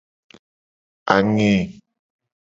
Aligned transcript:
Ange. 1.15 1.51